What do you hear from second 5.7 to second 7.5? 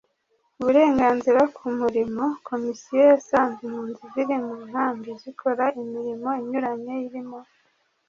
imirimo inyuranye irimo